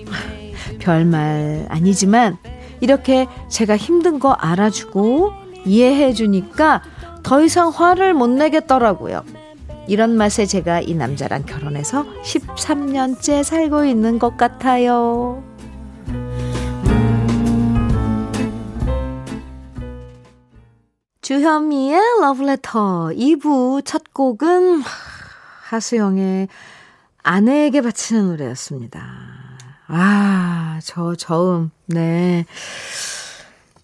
별말 0.79 1.65
아니지만 1.69 2.37
이렇게 2.81 3.27
제가 3.49 3.75
힘든 3.77 4.19
거 4.19 4.31
알아주고 4.31 5.33
이해해 5.65 6.13
주니까 6.13 6.81
더 7.29 7.43
이상 7.43 7.69
화를 7.69 8.15
못 8.15 8.25
내겠더라고요. 8.27 9.23
이런 9.87 10.17
맛에 10.17 10.47
제가 10.47 10.81
이 10.81 10.95
남자랑 10.95 11.43
결혼해서 11.43 12.03
13년째 12.23 13.43
살고 13.43 13.85
있는 13.85 14.17
것 14.17 14.35
같아요. 14.35 15.43
주현미의 21.21 21.99
러브레터 22.19 23.11
2부 23.13 23.85
첫 23.85 24.11
곡은 24.11 24.81
하수영의 25.65 26.47
아내에게 27.21 27.81
바치는 27.81 28.25
노래였습니다. 28.29 29.05
아, 29.85 30.79
저 30.81 31.13
저음. 31.13 31.69
네. 31.85 32.47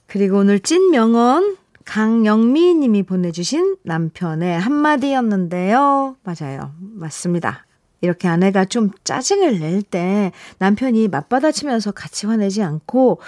그리고 0.07 0.39
오늘 0.39 0.59
찐 0.59 0.89
명언 0.89 1.57
강영미 1.85 2.75
님이 2.75 3.03
보내주신 3.03 3.77
남편의 3.83 4.59
한마디였는데요. 4.59 6.17
맞아요. 6.23 6.71
맞습니다. 6.79 7.65
이렇게 8.01 8.27
아내가 8.27 8.65
좀 8.65 8.91
짜증을 9.03 9.59
낼 9.59 9.81
때 9.81 10.31
남편이 10.59 11.07
맞받아치면서 11.07 11.91
같이 11.91 12.25
화내지 12.27 12.61
않고 12.63 13.19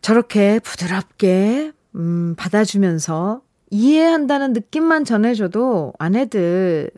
저렇게 0.00 0.60
부드럽게 0.60 1.72
음, 1.96 2.34
받아주면서 2.36 3.40
이해한다는 3.70 4.52
느낌만 4.52 5.04
전해줘도 5.04 5.92
아내들 5.98 6.90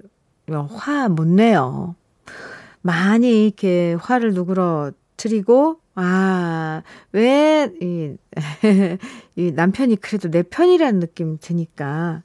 화 0.70 1.08
못 1.08 1.26
내요. 1.26 1.94
많이 2.82 3.46
이렇게 3.46 3.94
화를 4.00 4.34
누그러뜨리고 4.34 5.80
아, 6.00 6.82
왜, 7.12 7.70
이, 7.80 8.14
이 9.36 9.52
남편이 9.52 9.96
그래도 9.96 10.30
내 10.30 10.42
편이라는 10.42 11.00
느낌 11.00 11.38
드니까 11.40 12.22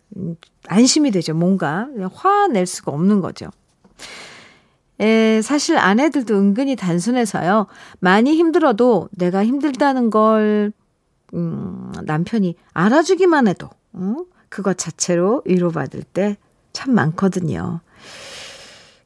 안심이 0.67 1.11
되죠, 1.11 1.33
뭔가. 1.33 1.87
화낼 2.13 2.65
수가 2.65 2.91
없는 2.91 3.21
거죠. 3.21 3.49
에, 4.99 5.41
사실 5.41 5.77
아내들도 5.77 6.35
은근히 6.35 6.75
단순해서요. 6.75 7.65
많이 7.99 8.35
힘들어도 8.35 9.09
내가 9.11 9.43
힘들다는 9.43 10.11
걸, 10.11 10.71
음, 11.33 11.91
남편이 12.03 12.55
알아주기만 12.73 13.47
해도, 13.47 13.69
어? 13.93 14.15
그것 14.49 14.77
자체로 14.77 15.41
위로받을 15.45 16.03
때 16.03 16.37
참 16.73 16.93
많거든요. 16.95 17.79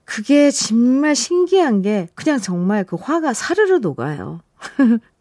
그게 0.06 0.50
정말 0.50 1.16
신기한 1.16 1.82
게 1.82 2.08
그냥 2.16 2.40
정말 2.40 2.86
그 2.86 2.96
화가 2.96 3.34
사르르 3.34 3.80
녹아요. 3.80 4.40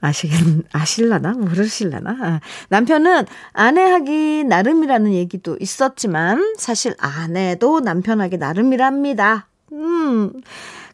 아시겠, 0.00 0.38
아실라나? 0.72 1.32
모르실라나? 1.32 2.16
아, 2.20 2.40
남편은 2.68 3.24
아내하기 3.54 4.44
나름이라는 4.44 5.12
얘기도 5.14 5.56
있었지만, 5.60 6.54
사실 6.58 6.94
아내도 6.98 7.80
남편하기 7.80 8.36
나름이랍니다. 8.36 9.48
음, 9.72 10.32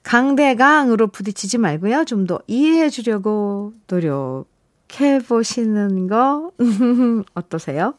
강대강으로 0.04 1.09
부딪히지 1.09 1.59
말고요. 1.59 2.04
좀 2.04 2.26
더 2.26 2.40
이해해 2.46 2.88
주려고 2.88 3.72
노력해 3.88 5.18
보시는 5.26 6.06
거, 6.06 6.52
어떠세요? 7.35 7.94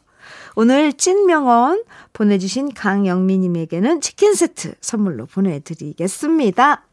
오늘 0.54 0.92
찐명언 0.92 1.84
보내주신 2.12 2.72
강영미님에게는 2.72 4.00
치킨 4.00 4.34
세트 4.34 4.74
선물로 4.80 5.26
보내드리겠습니다. 5.26 6.84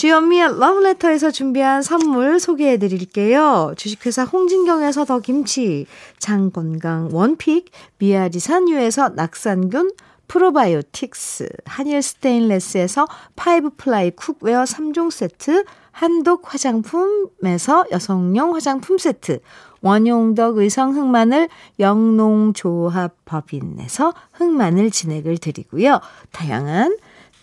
주현미의 0.00 0.58
러브레터에서 0.58 1.30
준비한 1.30 1.82
선물 1.82 2.40
소개해 2.40 2.78
드릴게요. 2.78 3.74
주식회사 3.76 4.24
홍진경에서 4.24 5.04
더 5.04 5.20
김치, 5.20 5.84
장건강 6.18 7.10
one 7.12 7.34
pick, 7.34 7.70
미아리 7.98 8.38
산유에서 8.38 9.10
낙산균, 9.10 9.90
프로바이오틱스, 10.26 11.50
한일 11.66 12.00
스테인레스에서 12.00 13.08
five 13.36 13.72
ply 13.76 14.12
cookware 14.12 14.64
3종 14.64 15.10
세트, 15.10 15.66
한독 15.92 16.54
화장품에서 16.54 17.84
여성용 17.90 18.54
화장품 18.54 18.96
세트, 18.96 19.40
원용덕 19.82 20.56
의성 20.56 20.96
흑마늘 20.96 21.50
영농조합 21.78 23.16
법인에서 23.26 24.14
흑마늘 24.32 24.90
진액을 24.90 25.36
드리고요. 25.36 26.00
다양한 26.32 26.96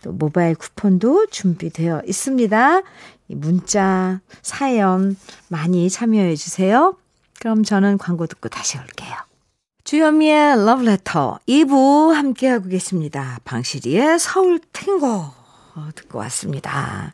또 0.04 0.12
모바일 0.12 0.56
쿠폰도 0.56 1.28
준비되어 1.28 2.02
있습니다. 2.06 2.82
문자, 3.28 4.20
사연 4.42 5.16
많이 5.48 5.90
참여해 5.90 6.36
주세요. 6.36 6.98
그럼 7.40 7.64
저는 7.64 7.98
광고 7.98 8.28
듣고 8.28 8.50
다시 8.50 8.78
올게요. 8.78 9.16
주현미의 9.84 10.66
러브레터 10.66 11.40
2부 11.48 12.12
함께하고 12.12 12.68
계십니다. 12.68 13.40
방시리의 13.46 14.20
서울 14.20 14.60
탱고 14.74 15.24
듣고 15.96 16.20
왔습니다. 16.20 17.14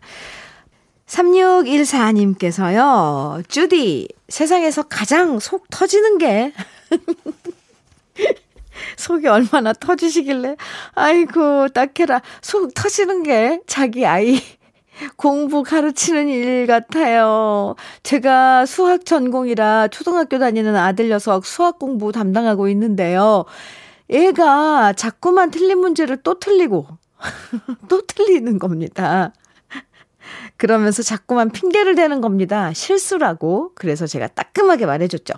3614님께서요, 1.06 3.48
주디, 3.48 4.08
세상에서 4.30 4.82
가장 4.84 5.40
속 5.40 5.70
터지는 5.70 6.18
게 6.18 6.54
속이 8.98 9.28
얼마나 9.28 9.74
터지시길래, 9.74 10.56
아이고, 10.94 11.70
딱해라. 11.70 12.22
속 12.42 12.74
터지는 12.74 13.24
게 13.24 13.62
자기 13.68 14.06
아이 14.06 14.40
공부 15.18 15.64
가르치는 15.64 16.28
일 16.28 16.68
같아요. 16.68 17.76
제가 18.04 18.66
수학 18.66 19.06
전공이라 19.06 19.90
초등학교 19.90 20.40
다니는 20.40 20.76
아들 20.76 21.10
녀석 21.10 21.46
수학 21.46 21.80
공부 21.80 22.12
담당하고 22.12 22.68
있는데요. 22.70 23.46
얘가 24.10 24.94
자꾸만 24.94 25.50
틀린 25.52 25.80
문제를 25.80 26.18
또 26.18 26.40
틀리고, 26.40 26.88
또 27.90 28.02
틀리는 28.06 28.60
겁니다. 28.60 29.34
그러면서 30.58 31.04
자꾸만 31.04 31.50
핑계를 31.50 31.96
대는 31.96 32.22
겁니다. 32.22 32.72
실수라고. 32.74 33.72
그래서 33.76 34.08
제가 34.08 34.28
따끔하게 34.28 34.86
말해줬죠. 34.86 35.34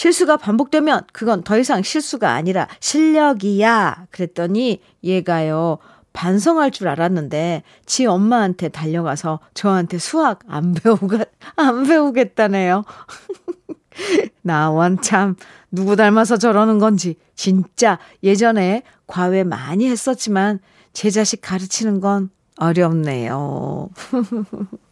실수가 0.00 0.38
반복되면 0.38 1.02
그건 1.12 1.42
더 1.42 1.58
이상 1.58 1.82
실수가 1.82 2.32
아니라 2.32 2.68
실력이야. 2.80 4.06
그랬더니 4.10 4.80
얘가요. 5.04 5.76
반성할 6.14 6.70
줄 6.70 6.88
알았는데 6.88 7.62
지 7.84 8.06
엄마한테 8.06 8.70
달려가서 8.70 9.40
저한테 9.52 9.98
수학 9.98 10.38
안 10.48 10.72
배우가 10.72 11.26
안 11.56 11.84
배우겠다네요. 11.84 12.84
나 14.42 14.70
원 14.70 15.02
참 15.02 15.36
누구 15.70 15.96
닮아서 15.96 16.38
저러는 16.38 16.78
건지 16.78 17.16
진짜 17.34 17.98
예전에 18.22 18.82
과외 19.06 19.44
많이 19.44 19.86
했었지만 19.86 20.60
제 20.94 21.10
자식 21.10 21.42
가르치는 21.42 22.00
건 22.00 22.30
어렵네요. 22.56 23.90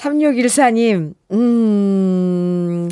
3614님, 0.00 1.12
음, 1.32 2.88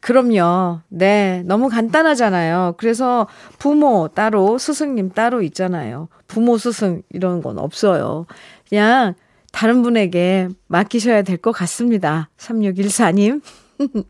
그럼요. 0.00 0.80
네, 0.88 1.42
너무 1.46 1.68
간단하잖아요. 1.68 2.74
그래서 2.76 3.26
부모 3.58 4.08
따로, 4.14 4.56
스승님 4.58 5.10
따로 5.10 5.42
있잖아요. 5.42 6.08
부모, 6.28 6.56
스승, 6.56 7.02
이런 7.10 7.42
건 7.42 7.58
없어요. 7.58 8.26
그냥 8.68 9.14
다른 9.52 9.82
분에게 9.82 10.48
맡기셔야 10.68 11.22
될 11.22 11.38
것 11.38 11.50
같습니다. 11.52 12.28
3614님. 12.38 13.42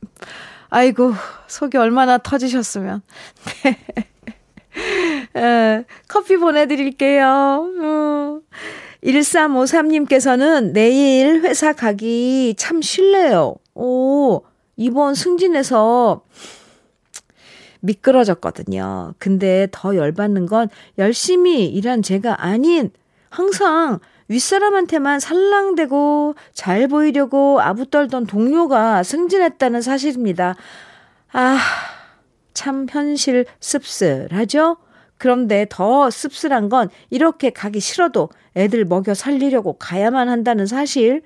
아이고, 0.69 1.13
속이 1.47 1.79
얼마나 1.79 2.19
터지셨으면. 2.19 3.01
네. 3.65 5.41
에, 5.41 5.85
커피 6.09 6.37
보내드릴게요. 6.37 7.25
어. 7.83 8.41
1353님께서는 9.05 10.73
내일 10.73 11.43
회사 11.43 11.73
가기 11.73 12.55
참 12.57 12.81
싫네요. 12.81 13.57
오, 13.75 14.43
이번 14.77 15.15
승진에서 15.15 16.23
미끄러졌거든요. 17.81 19.15
근데 19.19 19.69
더 19.71 19.95
열받는 19.95 20.47
건 20.47 20.69
열심히 20.97 21.67
일한 21.67 22.03
제가 22.03 22.43
아닌 22.43 22.91
항상 23.29 23.99
윗사람한테만 24.29 25.21
살랑대고 25.21 26.35
잘 26.55 26.89
보이려고 26.89 27.61
아부떨던 27.61 28.27
동료가 28.27 29.03
승진했다는 29.03 29.83
사실입니다. 29.83 30.57
아, 31.33 31.59
참 32.55 32.87
현실 32.89 33.45
씁쓸하죠? 33.61 34.79
그런데 35.25 35.65
더 35.71 36.11
씁쓸한 36.11 36.69
건 36.69 36.91
이렇게 37.09 37.49
가기 37.49 37.81
싫어도 37.81 38.29
애들 38.57 38.85
먹여 38.85 39.15
살리려고 39.15 39.79
가야만 39.79 40.29
한다는 40.29 40.67
사실. 40.67 41.23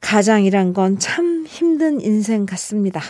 가장이란 0.00 0.72
건 0.72 0.96
참 1.00 1.44
힘든 1.44 2.00
인생 2.00 2.46
같습니다. 2.46 3.00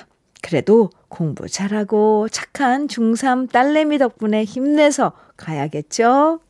그래도 0.40 0.88
공부 1.10 1.50
잘하고 1.50 2.30
착한 2.30 2.86
중3 2.86 3.52
딸내미 3.52 3.98
덕분에 3.98 4.44
힘내서 4.44 5.12
가야겠죠? 5.36 6.40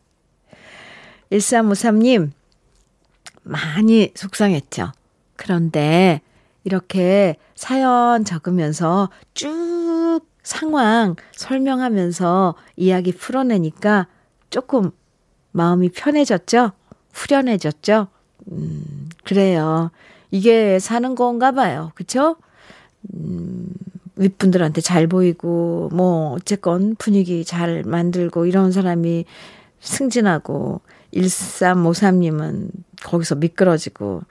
1353님, 1.33 2.31
많이 3.43 4.13
속상했죠. 4.15 4.93
그런데 5.35 6.21
이렇게 6.63 7.35
사연 7.57 8.25
적으면서 8.25 9.11
쭉 9.35 10.21
상황 10.43 11.17
설명하면서 11.33 12.55
이야기 12.77 13.13
풀어내니까 13.13 14.09
조금 14.51 14.91
마음이 15.53 15.91
편해졌죠? 15.91 16.73
후련해졌죠? 17.13 18.09
음, 18.51 19.09
그래요. 19.25 19.91
이게 20.31 20.79
사는 20.79 21.15
건가 21.15 21.53
봐요. 21.53 21.93
그쵸? 21.95 22.37
음, 23.15 23.69
윗분들한테 24.17 24.81
잘 24.81 25.07
보이고, 25.07 25.91
뭐, 25.93 26.33
어쨌건 26.33 26.97
분위기 26.97 27.45
잘 27.45 27.83
만들고, 27.85 28.47
이런 28.47 28.73
사람이 28.73 29.25
승진하고, 29.81 30.81
1353님은 31.15 32.71
거기서 33.03 33.37
미끄러지고, 33.37 34.23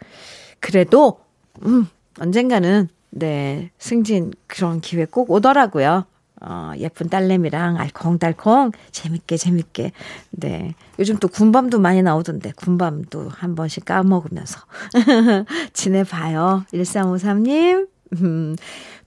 그래도, 0.60 1.19
음, 1.65 1.88
언젠가는, 2.19 2.89
네, 3.12 3.71
승진 3.78 4.34
그런 4.47 4.82
기회 4.82 5.06
꼭 5.06 5.30
오더라고요. 5.32 6.06
어, 6.43 6.71
예쁜 6.78 7.08
딸내미랑 7.08 7.78
알콩달콩 7.78 8.71
재밌게 8.91 9.38
재밌게. 9.38 9.91
네. 10.32 10.74
요즘 10.97 11.17
또 11.17 11.28
군밤도 11.28 11.80
많이 11.80 12.02
나오던데 12.02 12.54
군밤도 12.56 13.30
한 13.30 13.54
번씩 13.54 13.86
까먹으면서 13.86 14.60
지내봐요. 15.74 16.65
1353님. 16.74 17.88
음, 18.13 18.56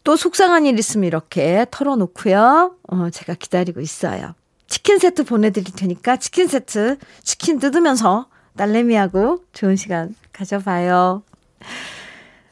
또 0.05 0.17
속상한 0.17 0.64
일 0.67 0.79
있으면 0.79 1.07
이렇게 1.07 1.67
털어놓고요. 1.71 2.77
어, 2.88 3.11
제가 3.11 3.35
기다리고 3.35 3.81
있어요. 3.81 4.35
치킨 4.69 4.99
세트 4.99 5.25
보내드릴 5.25 5.75
테니까 5.75 6.17
치킨 6.17 6.47
세트, 6.47 6.99
치킨 7.23 7.59
뜯으면서 7.59 8.29
딸내미하고 8.57 9.43
좋은 9.53 9.77
시간 9.77 10.14
가져봐요. 10.33 11.23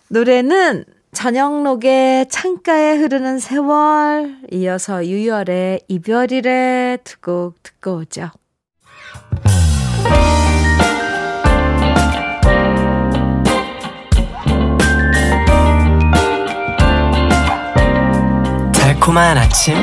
노래는 0.08 0.84
저녁록의 1.12 2.28
창가에 2.30 2.96
흐르는 2.96 3.38
세월, 3.38 4.38
이어서 4.50 5.06
유열의 5.06 5.82
이별이래 5.88 6.98
두 7.04 7.18
곡 7.20 7.62
듣고 7.62 7.96
오죠. 7.98 8.30
달콤한 18.72 19.38
아침 19.38 19.74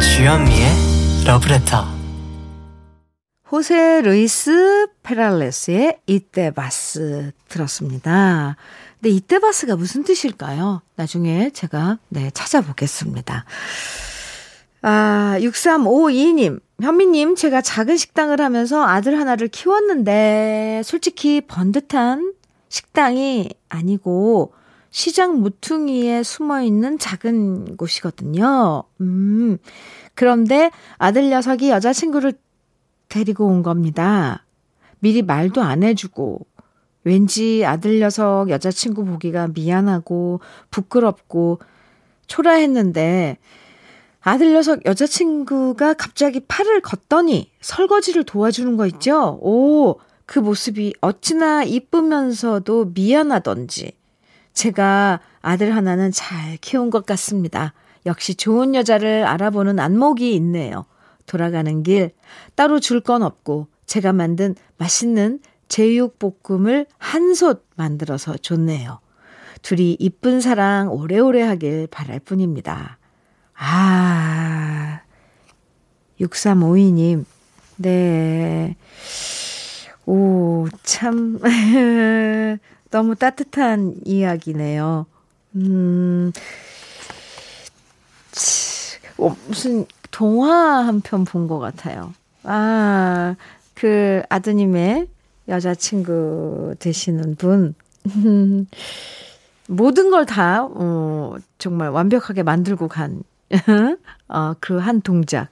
주현미의 0.00 1.24
러브레터 1.26 2.01
호세 3.52 4.00
루이스 4.00 4.86
페랄레스의 5.02 5.98
이때바스 6.06 7.32
들었습니다. 7.48 8.56
근데 8.98 9.10
이때바스가 9.10 9.76
무슨 9.76 10.04
뜻일까요? 10.04 10.80
나중에 10.96 11.50
제가 11.50 11.98
네 12.08 12.30
찾아보겠습니다. 12.30 13.44
아, 14.80 15.36
6352님. 15.38 16.60
현미님, 16.80 17.36
제가 17.36 17.60
작은 17.60 17.98
식당을 17.98 18.40
하면서 18.40 18.82
아들 18.82 19.20
하나를 19.20 19.48
키웠는데, 19.48 20.80
솔직히 20.82 21.42
번듯한 21.42 22.32
식당이 22.70 23.50
아니고, 23.68 24.54
시장 24.90 25.40
무퉁이에 25.40 26.22
숨어 26.22 26.62
있는 26.62 26.98
작은 26.98 27.76
곳이거든요. 27.76 28.84
음. 29.02 29.58
그런데 30.14 30.70
아들 30.96 31.28
녀석이 31.28 31.68
여자친구를 31.68 32.32
데리고 33.12 33.46
온 33.46 33.62
겁니다. 33.62 34.46
미리 35.00 35.20
말도 35.20 35.60
안 35.60 35.82
해주고, 35.82 36.46
왠지 37.04 37.62
아들 37.66 37.98
녀석 37.98 38.48
여자친구 38.48 39.04
보기가 39.04 39.48
미안하고, 39.48 40.40
부끄럽고, 40.70 41.58
초라했는데, 42.26 43.36
아들 44.22 44.54
녀석 44.54 44.86
여자친구가 44.86 45.92
갑자기 45.94 46.40
팔을 46.40 46.80
걷더니 46.80 47.50
설거지를 47.60 48.24
도와주는 48.24 48.78
거 48.78 48.86
있죠? 48.86 49.38
오, 49.42 49.98
그 50.24 50.38
모습이 50.38 50.94
어찌나 51.02 51.64
이쁘면서도 51.64 52.92
미안하던지. 52.94 53.92
제가 54.54 55.20
아들 55.42 55.76
하나는 55.76 56.12
잘 56.12 56.56
키운 56.62 56.88
것 56.88 57.04
같습니다. 57.04 57.74
역시 58.06 58.34
좋은 58.34 58.74
여자를 58.74 59.26
알아보는 59.26 59.78
안목이 59.80 60.34
있네요. 60.36 60.86
돌아가는 61.26 61.82
길 61.82 62.12
따로 62.54 62.80
줄 62.80 63.00
건 63.02 63.22
없고 63.22 63.68
제가 63.86 64.12
만든 64.12 64.54
맛있는 64.78 65.40
제육볶음을 65.68 66.86
한 66.98 67.34
솥 67.34 67.66
만들어서 67.76 68.36
줬네요. 68.36 69.00
둘이 69.62 69.96
이쁜 69.98 70.40
사랑 70.40 70.90
오래오래 70.92 71.42
하길 71.42 71.86
바랄 71.90 72.18
뿐입니다. 72.20 72.98
아, 73.54 75.00
6352님. 76.20 77.24
네. 77.76 78.76
오, 80.06 80.66
참. 80.82 81.38
너무 82.90 83.14
따뜻한 83.14 83.94
이야기네요. 84.04 85.06
음, 85.56 86.32
어, 89.18 89.36
무슨 89.46 89.86
동화 90.12 90.86
한 90.86 91.00
편 91.00 91.24
본 91.24 91.48
것 91.48 91.58
같아요. 91.58 92.14
아, 92.44 93.34
그 93.74 94.22
아드님의 94.28 95.08
여자친구 95.48 96.76
되시는 96.78 97.34
분. 97.36 97.74
모든 99.68 100.10
걸 100.10 100.26
다, 100.26 100.64
어, 100.70 101.36
정말 101.58 101.88
완벽하게 101.90 102.42
만들고 102.42 102.88
간, 102.88 103.22
어, 104.28 104.54
그 104.60 104.78
한 104.78 105.00
동작. 105.00 105.48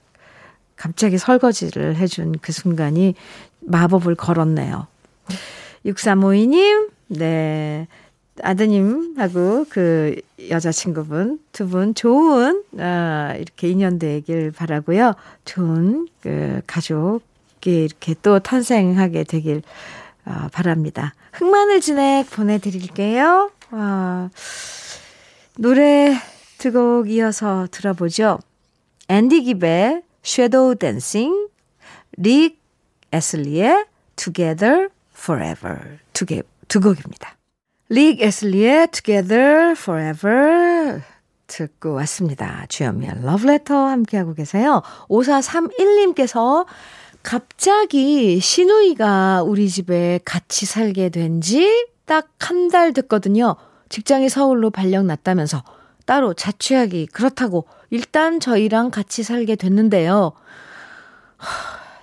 갑자기 0.75 1.17
설거지를 1.17 1.95
해준 1.95 2.33
그 2.41 2.51
순간이 2.51 3.13
마법을 3.61 4.15
걸었네요. 4.15 4.87
6352님, 5.85 6.89
네. 7.09 7.87
아드님하고 8.41 9.65
그 9.69 10.15
여자친구분 10.49 11.39
두 11.51 11.67
분 11.67 11.93
좋은 11.93 12.63
아 12.79 13.35
이렇게 13.37 13.69
인연 13.69 13.99
되길 13.99 14.51
바라고요. 14.51 15.13
좋은 15.45 16.07
그 16.21 16.61
가족이 16.67 17.83
이렇게 17.83 18.15
또 18.21 18.39
탄생하게 18.39 19.25
되길 19.25 19.61
아, 20.23 20.49
바랍니다. 20.51 21.13
흑마늘 21.33 21.81
진액 21.81 22.29
보내드릴게요. 22.29 23.51
아, 23.71 24.29
노래 25.57 26.15
두 26.57 26.71
곡 26.71 27.09
이어서 27.09 27.67
들어보죠. 27.71 28.39
앤디 29.07 29.43
깁의 29.43 30.03
Shadow 30.23 30.75
Dancing, 30.77 31.49
릭 32.17 32.59
에슬리의 33.11 33.85
Together 34.15 34.89
Forever 35.17 35.97
두 36.13 36.25
개, 36.25 36.43
두 36.67 36.79
곡입니다. 36.79 37.35
릭 37.91 38.21
에슬리의 38.21 38.87
Together 38.91 39.71
Forever 39.71 41.01
듣고 41.47 41.93
왔습니다. 41.95 42.65
주현미의 42.69 43.15
Letter 43.17 43.75
함께하고 43.89 44.33
계세요. 44.33 44.81
5431님께서 45.09 46.65
갑자기 47.21 48.39
시누이가 48.39 49.43
우리 49.43 49.67
집에 49.69 50.21
같이 50.23 50.65
살게 50.65 51.09
된 51.09 51.41
지 51.41 51.85
딱 52.05 52.29
한 52.39 52.69
달 52.69 52.93
됐거든요. 52.93 53.57
직장이 53.89 54.29
서울로 54.29 54.69
발령 54.69 55.07
났다면서 55.07 55.61
따로 56.05 56.33
자취하기 56.33 57.07
그렇다고 57.07 57.67
일단 57.89 58.39
저희랑 58.39 58.91
같이 58.91 59.23
살게 59.23 59.55
됐는데요. 59.57 60.31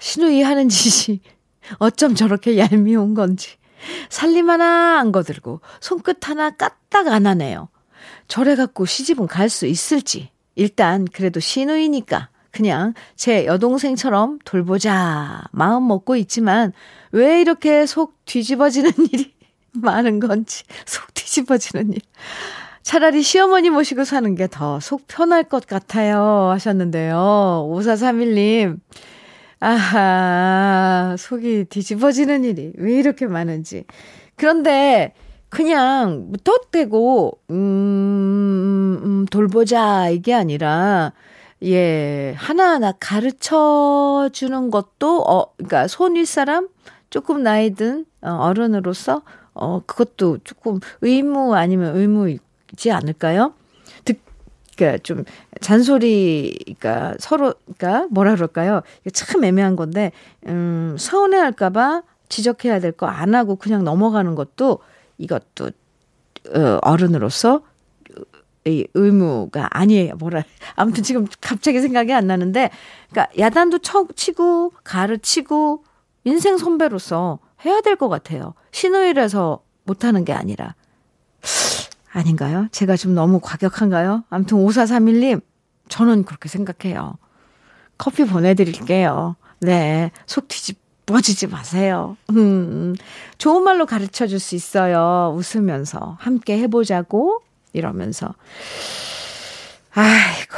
시누이 0.01 0.43
하는 0.43 0.69
짓이 0.69 1.21
어쩜 1.79 2.15
저렇게 2.15 2.59
얄미운 2.59 3.15
건지. 3.15 3.57
살림 4.11 4.51
하나 4.51 4.99
안 5.01 5.13
거들고 5.13 5.61
손끝 5.81 6.29
하나 6.29 6.51
까딱 6.51 7.09
안 7.09 7.27
하네요. 7.27 7.69
저래 8.29 8.55
갖고 8.57 8.85
시집은 8.87 9.27
갈 9.27 9.49
수 9.49 9.67
있을지. 9.67 10.31
일단 10.55 11.05
그래도 11.13 11.41
시누이니까 11.41 12.29
그냥 12.51 12.95
제 13.17 13.47
여동생처럼 13.47 14.39
돌보자 14.45 15.43
마음 15.53 15.87
먹고 15.87 16.17
있지만 16.17 16.73
왜 17.13 17.41
이렇게 17.41 17.87
속 17.87 18.17
뒤집어지는 18.25 18.91
일이 19.13 19.35
많은 19.73 20.19
건지 20.21 20.65
속 20.87 21.13
뒤집어지는 21.15 21.93
일. 21.93 22.01
차라리 22.83 23.23
시어머니 23.23 23.69
모시고 23.71 24.05
사는 24.05 24.35
게 24.35 24.47
더 24.49 24.79
속 24.81 25.07
편할 25.07 25.45
것 25.45 25.67
같아요 25.67 26.49
하셨는데요. 26.51 27.69
5431님. 27.71 28.79
아하, 29.61 31.17
속이 31.19 31.67
뒤집어지는 31.69 32.45
일이 32.45 32.73
왜 32.77 32.93
이렇게 32.95 33.27
많은지. 33.27 33.85
그런데 34.37 35.15
그냥 35.49 36.27
무턱대고 36.31 37.39
음, 37.51 39.01
음 39.03 39.27
돌보자 39.31 40.11
이게 40.11 40.35
아니라 40.35 41.13
예, 41.65 42.35
하나하나 42.37 42.93
가르쳐 42.93 44.29
주는 44.33 44.71
것도 44.71 45.23
어 45.23 45.53
그러니까 45.57 45.89
손윗 45.89 46.27
사람 46.27 46.69
조금 47.11 47.43
나이 47.43 47.75
든 47.75 48.05
어, 48.21 48.31
어른으로서 48.31 49.23
어 49.55 49.83
그것도 49.87 50.39
조금 50.45 50.79
의무 51.01 51.55
아니면 51.57 51.97
의무이지 51.97 52.93
않을까요? 52.93 53.55
듣 54.79 54.85
그러니까 54.85 54.99
좀 55.03 55.25
잔소리가 55.61 57.17
서로 57.19 57.55
그러니까 57.77 58.07
뭐라 58.11 58.35
그럴까요? 58.35 58.83
참 59.13 59.45
애매한 59.45 59.77
건데 59.77 60.13
음 60.47 60.97
서운해 60.99 61.37
할까 61.39 61.71
봐 61.71 62.03
지적해야 62.29 62.81
될 62.81 62.93
거 62.93 63.07
안 63.07 63.35
하고 63.35 63.57
그냥 63.57 63.85
넘어가는 63.85 64.35
것도 64.35 64.79
이것도 65.19 65.71
어, 66.55 66.79
어른으로서 66.83 67.63
이 68.65 68.87
의무가 68.95 69.69
아니에요. 69.71 70.15
뭐라. 70.17 70.43
아무튼 70.75 71.03
지금 71.03 71.27
갑자기 71.41 71.81
생각이 71.81 72.13
안 72.13 72.27
나는데, 72.27 72.71
그러니까 73.11 73.33
야단도 73.39 73.79
쳐, 73.79 74.07
치고, 74.15 74.73
가르치고, 74.85 75.85
인생 76.25 76.59
선배로서 76.59 77.39
해야 77.65 77.81
될 77.81 77.97
것 77.97 78.09
같아요. 78.09 78.55
신우이라서 78.73 79.63
못하는 79.85 80.25
게 80.25 80.33
아니라. 80.35 80.75
아닌가요? 82.19 82.69
제가 82.73 82.97
좀 82.97 83.15
너무 83.15 83.41
과격한가요? 83.41 84.25
아무튼 84.31 84.59
5431님, 84.59 85.41
저는 85.89 86.25
그렇게 86.25 86.49
생각해요. 86.49 87.17
커피 87.97 88.25
보내드릴게요. 88.25 89.37
네. 89.61 90.11
속 90.27 90.47
뒤집어지지 90.49 91.47
마세요. 91.49 92.17
음, 92.31 92.95
좋은 93.39 93.63
말로 93.65 93.87
가르쳐 93.87 94.27
줄 94.27 94.39
수 94.39 94.55
있어요. 94.55 95.35
웃으면서. 95.37 96.17
함께 96.21 96.59
해보자고. 96.59 97.43
이러면서. 97.73 98.35
아이고. 99.95 100.55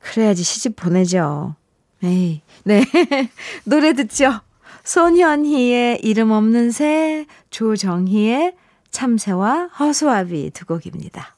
그래야지 0.00 0.42
시집 0.42 0.76
보내죠. 0.76 1.54
에이. 2.02 2.42
네. 2.64 2.82
노래 3.64 3.92
듣죠. 3.92 4.40
손현희의 4.84 6.00
이름 6.02 6.30
없는 6.32 6.70
새, 6.72 7.26
조정희의 7.50 8.54
참새와 8.90 9.68
허수아비 9.78 10.50
두 10.50 10.66
곡입니다. 10.66 11.36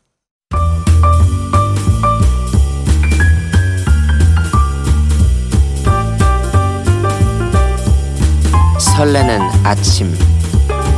설레는 8.97 9.41
아침 9.65 10.13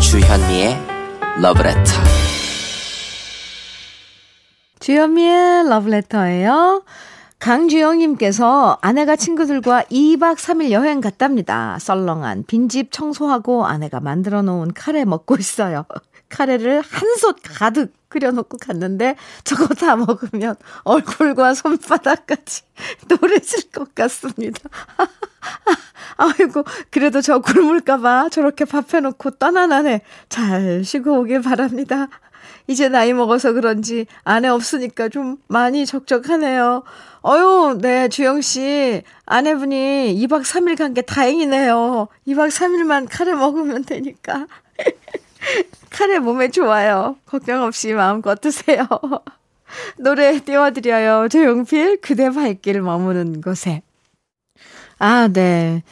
주현미의 0.01 0.77
러브레터 1.41 1.81
주현미의 4.81 5.69
러브레터예요. 5.69 6.85
강주영님께서 7.39 8.79
아내가 8.81 9.17
친구들과 9.17 9.83
2박 9.85 10.37
3일 10.37 10.71
여행 10.71 11.01
갔답니다. 11.01 11.79
썰렁한 11.79 12.45
빈집 12.47 12.91
청소하고 12.91 13.67
아내가 13.67 14.01
만들어 14.01 14.43
놓은 14.43 14.73
카레 14.75 15.05
먹고 15.05 15.37
있어요. 15.37 15.85
카레를 16.39 16.83
한 16.83 17.15
솥 17.19 17.37
가득 17.45 17.93
끓여놓고 18.09 18.59
갔는데 18.59 19.15
저거 19.45 19.67
다 19.75 19.95
먹으면 19.97 20.57
얼굴과 20.83 21.55
손바닥까지 21.55 22.63
노래질 23.09 23.71
것 23.71 23.95
같습니다. 23.95 24.61
아이고, 26.17 26.65
그래도 26.91 27.21
저 27.21 27.39
굶을까봐 27.41 28.29
저렇게 28.31 28.65
밥 28.65 28.93
해놓고 28.95 29.33
떠나나네. 29.33 30.03
잘 30.29 30.83
쉬고 30.85 31.21
오길 31.21 31.43
바랍니다. 31.43 32.09
이제 32.67 32.89
나이 32.89 33.13
먹어서 33.13 33.53
그런지 33.53 34.07
아내 34.25 34.49
없으니까 34.49 35.09
좀 35.09 35.37
많이 35.49 35.87
적적하네요. 35.87 36.83
어유, 37.27 37.79
네, 37.81 38.09
주영 38.09 38.41
씨. 38.41 39.03
아내분이 39.27 40.15
2박 40.27 40.43
3일 40.43 40.77
간 40.79 40.95
게 40.95 41.03
다행이네요. 41.03 42.09
2박 42.29 42.49
3일만 42.51 43.07
카레 43.11 43.35
먹으면 43.35 43.85
되니까. 43.85 44.47
카레 45.91 46.19
몸에 46.19 46.51
좋아요. 46.51 47.17
걱정 47.27 47.63
없이 47.63 47.93
마음껏 47.93 48.41
드세요. 48.41 48.87
노래 49.99 50.39
띄워드려요. 50.41 51.29
조용필, 51.29 52.01
그대 52.01 52.31
발길 52.31 52.81
머무는 52.83 53.41
곳에. 53.41 53.83
아, 54.99 55.29
네. 55.29 55.83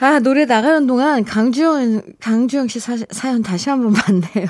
아, 0.00 0.18
노래 0.18 0.44
나가는 0.44 0.86
동안 0.86 1.24
강주영, 1.24 2.02
강주영 2.20 2.68
씨 2.68 2.80
사, 2.80 2.96
사연 3.10 3.42
다시 3.42 3.70
한번 3.70 3.92
봤네요. 3.92 4.46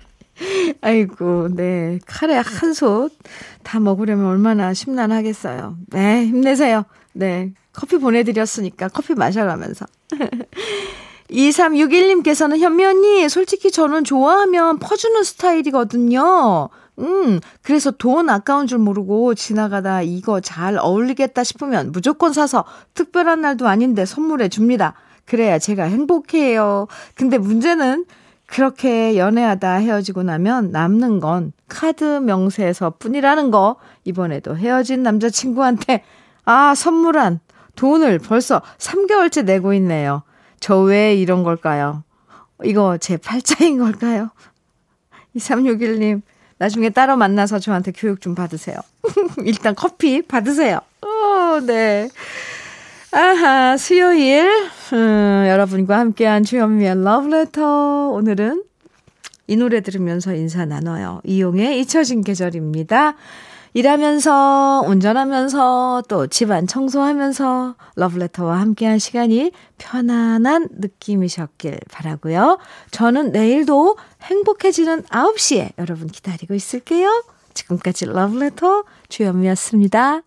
아이고, 0.80 1.48
네. 1.54 1.98
카레 2.06 2.34
한솥다 2.34 3.78
먹으려면 3.80 4.26
얼마나 4.26 4.74
심란하겠어요. 4.74 5.76
네, 5.88 6.26
힘내세요. 6.26 6.84
네. 7.12 7.52
커피 7.72 7.98
보내드렸으니까 7.98 8.88
커피 8.88 9.14
마셔가면서. 9.14 9.86
2361님께서는 11.30 12.58
현미 12.58 12.84
언니, 12.84 13.28
솔직히 13.28 13.70
저는 13.70 14.04
좋아하면 14.04 14.78
퍼주는 14.78 15.22
스타일이거든요. 15.22 16.68
음, 16.98 17.40
그래서 17.62 17.90
돈 17.90 18.28
아까운 18.28 18.66
줄 18.66 18.78
모르고 18.78 19.34
지나가다 19.34 20.02
이거 20.02 20.40
잘 20.40 20.76
어울리겠다 20.78 21.44
싶으면 21.44 21.92
무조건 21.92 22.32
사서 22.32 22.64
특별한 22.94 23.40
날도 23.40 23.66
아닌데 23.66 24.04
선물해 24.04 24.48
줍니다. 24.48 24.94
그래야 25.24 25.58
제가 25.58 25.84
행복해요. 25.84 26.88
근데 27.14 27.38
문제는 27.38 28.04
그렇게 28.46 29.16
연애하다 29.16 29.74
헤어지고 29.74 30.24
나면 30.24 30.72
남는 30.72 31.20
건 31.20 31.52
카드 31.68 32.04
명세서 32.04 32.94
뿐이라는 32.98 33.52
거. 33.52 33.76
이번에도 34.04 34.56
헤어진 34.56 35.04
남자친구한테, 35.04 36.02
아, 36.44 36.74
선물한 36.74 37.38
돈을 37.76 38.18
벌써 38.18 38.60
3개월째 38.78 39.44
내고 39.44 39.72
있네요. 39.74 40.24
저 40.60 40.82
왜 40.82 41.14
이런 41.14 41.42
걸까요? 41.42 42.04
이거 42.64 42.98
제 42.98 43.16
팔자인 43.16 43.78
걸까요? 43.78 44.30
2361님, 45.36 46.22
나중에 46.58 46.90
따로 46.90 47.16
만나서 47.16 47.58
저한테 47.58 47.92
교육 47.92 48.20
좀 48.20 48.34
받으세요. 48.34 48.76
일단 49.44 49.74
커피 49.74 50.22
받으세요. 50.22 50.80
어, 51.02 51.60
네. 51.60 52.08
아하, 53.12 53.76
수요일, 53.76 54.48
음, 54.92 55.44
여러분과 55.48 55.98
함께한 55.98 56.44
주현미의 56.44 57.02
러브레터. 57.02 58.10
오늘은 58.10 58.62
이 59.46 59.56
노래 59.56 59.80
들으면서 59.80 60.34
인사 60.34 60.64
나눠요. 60.64 61.20
이용의 61.24 61.80
잊혀진 61.80 62.22
계절입니다. 62.22 63.14
일하면서, 63.74 64.84
운전하면서, 64.86 66.04
또 66.08 66.26
집안 66.26 66.66
청소하면서 66.66 67.74
러브레터와 67.96 68.60
함께한 68.60 68.98
시간이 68.98 69.52
편안한 69.78 70.68
느낌이셨길 70.72 71.78
바라고요. 71.90 72.58
저는 72.90 73.32
내일도 73.32 73.96
행복해지는 74.22 75.02
9시에 75.04 75.72
여러분 75.78 76.08
기다리고 76.08 76.54
있을게요. 76.54 77.24
지금까지 77.54 78.06
러브레터 78.06 78.84
주현미였습니다. 79.08 80.22